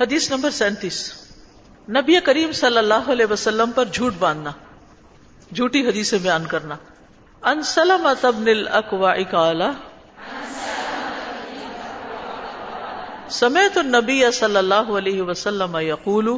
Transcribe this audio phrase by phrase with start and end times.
[0.00, 0.98] حدیث نمبر سینتیس۔
[1.88, 4.50] نبی کریم صلی اللہ علیہ وسلم پر جھوٹ باندھنا،
[5.54, 6.76] جھوٹی حدیث بیان کرنا۔
[7.42, 9.62] ان سلمت ابن الاکوع قال،
[13.30, 16.28] سمعت النبی صلی اللہ علیہ وسلم یقول،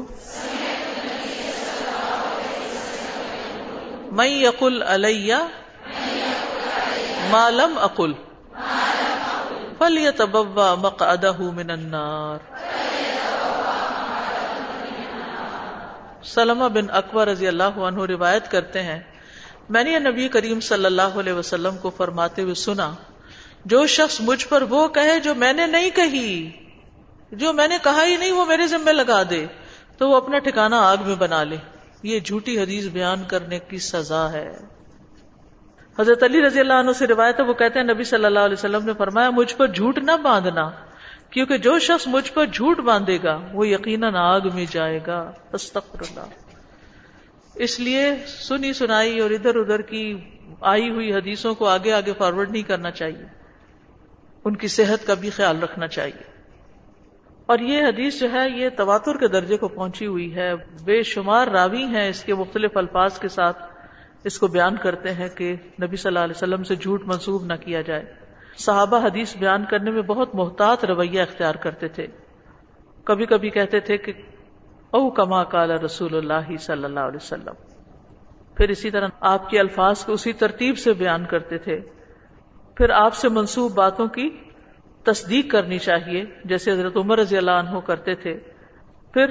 [4.10, 5.32] من یقل علی
[7.30, 8.12] ما لم اقل،
[9.78, 12.55] فلیتبوا مقعدہ من النار.
[16.26, 19.00] سلمہ بن اکبر رضی اللہ عنہ روایت کرتے ہیں۔
[19.68, 22.92] میں نے نبی کریم صلی اللہ علیہ وسلم کو فرماتے ہوئے سنا،
[23.64, 26.50] جو شخص مجھ پر وہ کہے جو میں نے نہیں کہی،
[27.32, 29.46] جو میں نے کہا ہی نہیں وہ میرے ذمہ لگا دے،
[29.98, 31.56] تو وہ اپنا ٹھکانا آگ میں بنا لے۔
[32.02, 34.56] یہ جھوٹی حدیث بیان کرنے کی سزا ہے۔
[35.98, 38.58] حضرت علی رضی اللہ عنہ سے روایت ہے، وہ کہتے ہیں نبی صلی اللہ علیہ
[38.58, 40.70] وسلم نے فرمایا، مجھ پر جھوٹ نہ باندھنا۔
[41.36, 46.00] کیونکہ جو شخص مجھ پر جھوٹ باندھے گا، وہ یقیناً آگ میں جائے گا۔ استغفر
[46.00, 46.24] اللہ
[47.54, 50.20] اس لیے سنی سنائی اور ادھر ادھر کی
[50.60, 53.24] آئی ہوئی حدیثوں کو آگے آگے فارورڈ نہیں کرنا چاہیے۔
[54.44, 56.22] ان کی صحت کا بھی خیال رکھنا چاہیے۔
[57.46, 61.46] اور یہ حدیث جو ہے، یہ تواتر کے درجے کو پہنچی ہوئی ہے۔ بے شمار
[61.46, 63.62] راوی ہیں اس کے مختلف الفاظ کے ساتھ۔
[64.24, 67.54] اس کو بیان کرتے ہیں کہ نبی صلی اللہ علیہ وسلم سے جھوٹ منسوب نہ
[67.54, 68.25] کیا جائے۔
[68.56, 72.06] صحابہ حدیث بیان کرنے میں بہت محتاط رویہ اختیار کرتے تھے۔
[73.04, 74.12] کبھی کبھی کہتے تھے کہ
[74.90, 77.52] او کما کال رسول اللہ صلی اللہ علیہ وسلم۔
[78.54, 81.80] پھر اسی طرح آپ کے الفاظ کو اسی ترتیب سے بیان کرتے تھے۔
[82.74, 84.30] پھر آپ سے منسوب باتوں کی
[85.02, 88.34] تصدیق کرنی چاہیے، جیسے حضرت عمر رضی اللہ عنہ کرتے تھے۔
[89.12, 89.26] پھر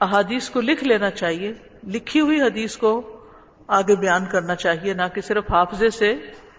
[0.00, 1.52] احادیث کو لکھ لینا چاہیے،
[1.86, 3.20] لکھی ہوئی حدیث کو
[3.66, 6.14] آگے بیان کرنا چاہیے، نہ کہ صرف حافظے سے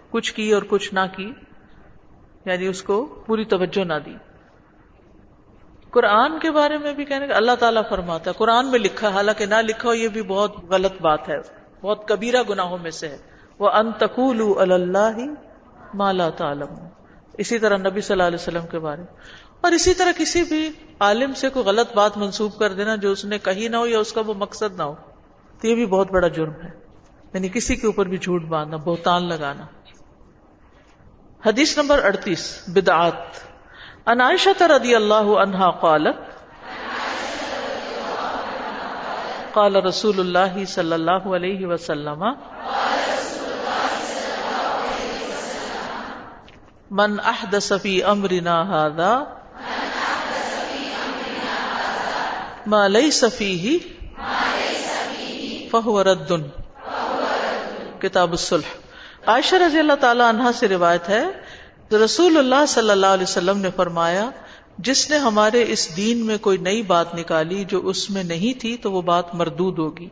[0.10, 1.32] کچھ کی اور کچھ نہ کی۔
[2.52, 4.16] یعنی اس کو پوری توجہ نہ دی۔
[5.90, 9.46] قرآن کے بارے میں بھی کہنے کا اللہ تعالیٰ فرماتا ہے۔ قرآن میں لکھا، حالانکہ
[9.46, 11.38] نہ لکھا ہو، یہ بھی بہت غلط بات ہے۔
[11.82, 13.18] بہت کبیرہ گناہوں میں سے ہے۔
[13.60, 15.18] وہ انتقول اللہ
[15.94, 16.74] مالا تعالم
[17.38, 19.02] اسی طرح نبی صلی اللہ علیہ وسلم کے بارے
[19.62, 23.26] اور اسی طرح کسی بھی عالم سے کوئی غلط بات منسوب کر دینا جو اس
[23.26, 24.96] نے کہی نہ ہو یا اس کا وہ مقصد نہ ہو،
[25.62, 26.70] تو یہ بھی بہت بڑا جرم ہے۔
[27.34, 29.66] یعنی کسی کے اوپر بھی جھوٹ باندھنا، بہتان لگانا۔
[31.46, 33.24] حدیث نمبر اڑتیس، بدعات۔
[34.06, 36.18] عنائشہ رضی اللہ عنہا قالت،
[39.54, 42.24] قال رسول اللہ صلی اللہ علیہ وسلم،
[46.92, 49.24] من احدث فی امرنا هذا،
[52.66, 53.78] ما ليس فيه
[55.72, 56.32] فهو رد،
[58.02, 58.89] کتاب الصلح.
[59.30, 61.24] عائشہ رضی اللہ تعالی عنہ سے روایت ہے
[62.06, 64.30] رسول اللہ صلی اللہ علیہ وسلم نے فرمایا،
[64.78, 68.78] جس نے ہمارے اس دین میں کوئی نئی بات نکالی جو اس میں نہیں تھی
[68.78, 70.10] تو وہ بات مردود ہوگی،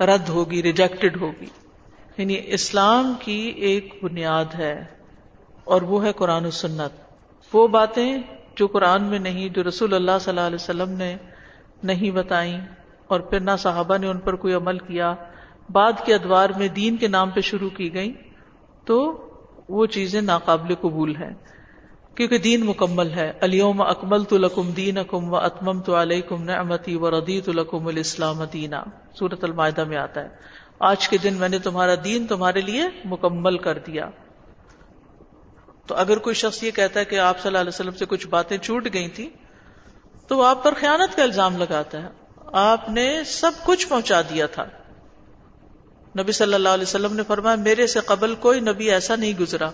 [0.00, 1.46] رد ہوگی ریجیکٹڈ ہوگی۔
[2.18, 4.84] یعنی اسلام کی ایک بنیاد ہے
[5.64, 8.18] اور وہ ہے قرآن و سنت۔ وہ باتیں
[8.56, 11.16] جو قرآن میں نہیں، جو رسول اللہ صلی اللہ علیہ وسلم نے
[11.82, 12.60] نہیں بتائیں
[13.06, 15.14] اور پھر نہ صحابہ نے ان پر کوئی عمل کیا،
[15.70, 18.12] بعد کے ادوار میں دین کے نام پہ شروع کی گئی
[18.88, 19.28] تو
[19.68, 21.34] وہ چیزیں ناقابل قبول ہیں۔
[22.14, 26.44] کیونکہ دین مکمل ہے۔ علیوم اکمل تو لکم دین اکم و اتمم تو علیہ کم
[26.44, 28.84] نعمتی و ردیت الکم الاسلام دینا۔
[29.18, 30.28] سورت المائدہ میں آتا ہے۔
[30.80, 34.10] آج کے دن میں نے تمہارا دین تمہارے لیے مکمل کر دیا۔
[35.86, 38.28] تو اگر کوئی شخص یہ کہتا ہے کہ آپ صلی اللہ علیہ وسلم سے کچھ
[38.28, 39.30] باتیں چھوٹ گئی تھی
[40.28, 42.08] تو وہ آپ پر خیانت کا الزام لگاتا ہے۔
[42.52, 44.64] آپ نے سب کچھ پہنچا دیا تھا۔
[46.18, 49.70] نبی صلی اللہ علیہ وسلم نے فرمایا، میرے سے قبل کوئی نبی ایسا نہیں گزرا،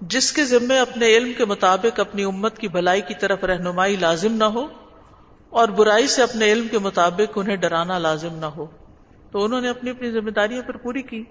[0.00, 4.34] جس کے ذمے اپنے علم کے مطابق اپنی امت کی بھلائی کی طرف رہنمائی لازم
[4.34, 4.66] نہ ہو
[5.52, 8.66] اور برائی سے اپنے علم کے مطابق انہیں ڈرانا لازم نہ ہو۔
[9.32, 11.22] تو انہوں نے اپنی اپنی ذمہ داریاں پر پوری کی۔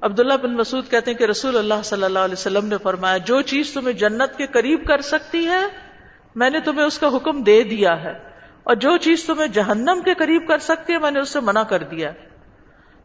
[0.00, 3.40] عبداللہ بن مسعود کہتے ہیں کہ رسول اللہ صلی اللہ علیہ وسلم نے فرمایا، جو
[3.42, 5.60] چیز تمہیں جنت کے قریب کر سکتی ہے،
[6.34, 8.12] میں نے تمہیں اس کا حکم دے دیا ہے،
[8.62, 11.62] اور جو چیز تمہیں جہنم کے قریب کر سکتی ہے، میں نے اس سے منع
[11.62, 12.29] کر دیا ہے۔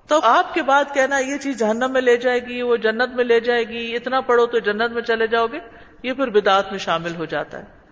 [0.08, 3.24] تو آپ کے بعد کہنا یہ چیز جہنم میں لے جائے گی، وہ جنت میں
[3.24, 5.60] لے جائے گی، اتنا پڑھو تو جنت میں چلے جاؤ گے،
[6.04, 7.86] یہ پھر بدعت میں شامل ہو جاتا ہے۔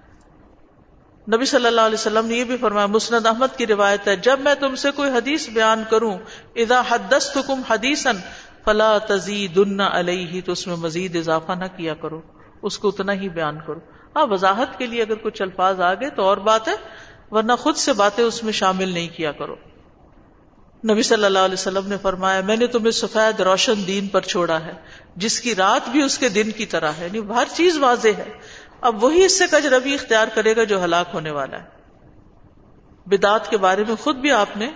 [1.36, 4.40] نبی صلی اللہ علیہ وسلم نے یہ بھی فرمایا، مسند احمد کی روایت ہے، جب
[4.40, 6.18] میں تم سے کوئی حدیث بیان کروں
[6.56, 8.18] ادا حدست حکم حدیثن
[8.66, 9.60] فلا تزید
[9.92, 12.22] علیہ، تو اس میں مزید اضافہ نہ کیا کرو،
[12.62, 13.80] اس کو اتنا ہی بیان کرو۔
[14.16, 16.74] ہاں وضاحت کے لیے اگر کچھ الفاظ آ گئے تو اور بات ہے
[17.32, 19.56] ورنہ خود سے باتیں اس میں شامل نہیں کیا کرو۔
[20.92, 24.66] نبی صلی اللہ علیہ وسلم نے فرمایا، میں نے تمہیں سفید روشن دین پر چھوڑا
[24.66, 24.74] ہے،
[25.16, 28.30] جس کی رات بھی اس کے دن کی طرح ہے یعنی ہر چیز واضح ہے۔
[28.82, 31.68] اب وہی اس سے کج روی اختیار کرے گا جو ہلاک ہونے والا ہے۔
[33.06, 34.70] بدعت کے بارے میں خود بھی آپ نے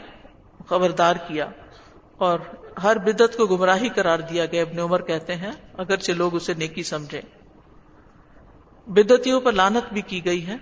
[0.70, 1.50] خبردار کیا
[2.18, 2.40] اور
[2.84, 6.84] ہر بدت کو گمراہی قرار دیا گیا ابن عمر کہتے ہیں، اگرچہ لوگ اسے نیکی
[6.84, 7.22] سمجھے
[8.88, 10.56] بدتیوں پر لانت بھی کی گئی ہے۔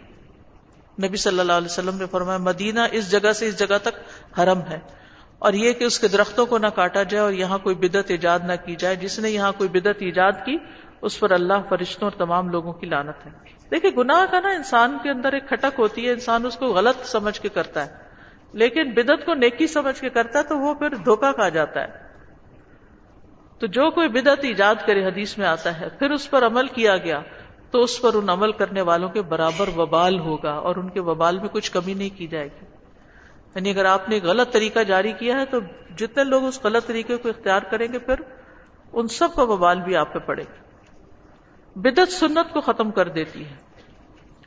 [1.04, 3.96] نبی صلی اللہ علیہ وسلم نے فرمایا، مدینہ اس جگہ سے اس جگہ تک
[4.40, 5.05] حرم ہے۔
[5.40, 8.40] اور یہ کہ اس کے درختوں کو نہ کاٹا جائے اور یہاں کوئی بدت ایجاد
[8.44, 10.58] نہ کی جائے، جس نے یہاں کوئی بدت ایجاد کی،
[11.02, 13.32] اس پر اللہ فرشتوں اور تمام لوگوں کی لانت ہے۔
[13.72, 17.06] دیکھیں، گناہ کا نا انسان کے اندر ایک کھٹک ہوتی ہے، انسان اس کو غلط
[17.06, 17.94] سمجھ کے کرتا ہے۔
[18.54, 21.88] لیکن بدت کو نیکی سمجھ کے کرتا ہے تو وہ پھر دھوکا کھا جاتا ہے۔
[23.60, 26.98] تو جو کوئی بدت ایجاد کرے، حدیث میں آتا ہے، پھر اس پر عمل کیا
[26.98, 27.22] گیا
[27.72, 31.40] تو اس پر ان عمل کرنے والوں کے برابر وبال ہوگا اور ان کے وبال
[31.40, 32.75] میں کچھ کمی نہیں کی جائے گی۔
[33.56, 35.60] یعنی اگر آپ نے غلط طریقہ جاری کیا ہے تو
[35.98, 38.16] جتنے لوگ اس غلط طریقے کو اختیار کریں گے پھر
[38.94, 40.64] ان سب کا وبال بھی آپ پہ پڑے گا۔
[41.76, 43.56] بدت سنت کو ختم کر دیتی ہے۔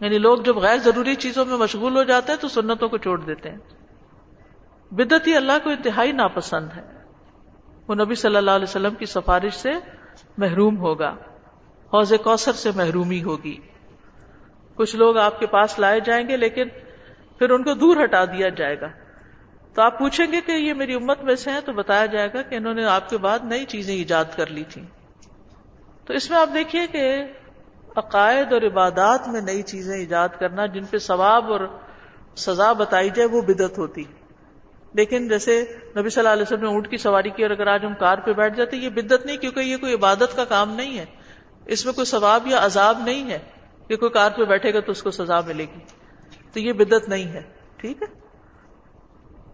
[0.01, 3.21] یعنی لوگ جب غیر ضروری چیزوں میں مشغول ہو جاتے ہیں تو سنتوں کو چھوڑ
[3.21, 3.59] دیتے ہیں۔
[4.91, 7.03] بدت ہی اللہ کو انتہائی ناپسند ہے۔
[7.89, 9.71] وہ نبی صلی اللہ علیہ وسلم کی سفارش سے
[10.39, 11.11] محروم ہوگا۔
[11.93, 13.57] حوض کوثر سے محرومی ہوگی۔
[14.75, 16.69] کچھ لوگ آپ کے پاس لائے جائیں گے لیکن
[17.39, 18.87] پھر ان کو دور ہٹا دیا جائے گا۔
[19.75, 22.43] تو آپ پوچھیں گے کہ یہ میری امت میں سے ہیں تو بتایا جائے گا
[22.43, 24.83] کہ انہوں نے آپ کے بعد نئی چیزیں ایجاد کر لی تھی
[26.05, 27.25] تو اس میں آپ دیکھیے کہ
[27.97, 31.61] عقائد اور عبادات میں نئی چیزیں ایجاد کرنا، جن پہ ثواب اور
[32.37, 34.05] سزا بتائی جائے، وہ بدت ہوتی۔
[34.93, 35.65] لیکن جیسے
[35.97, 38.19] نبی صلی اللہ علیہ وسلم نے اونٹ کی سواری کی اور اگر آج ہم کار
[38.19, 41.05] پہ بیٹھ جاتے، یہ بدت نہیں، کیونکہ یہ کوئی عبادت کا کام نہیں ہے۔
[41.67, 43.39] اس میں کوئی ثواب یا عذاب نہیں ہے۔
[43.89, 45.98] کہ کوئی کار پہ بیٹھے گا تو اس کو سزا ملے گی۔
[46.53, 47.43] تو یہ بدت نہیں ہے۔
[47.77, 48.07] ٹھیک ہے؟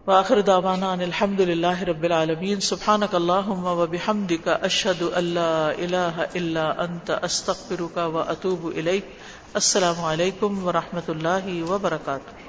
[0.07, 6.73] وآخر دعوانا ان الحمد للہ رب العالمین۔ سبحانک اللہم و بحمدک اشہد اللہ الہ الا
[6.77, 9.05] انت، استغفرک و اتوب الیک۔
[9.53, 12.44] السلام علیکم و رحمت اللہ وبرکاتہ۔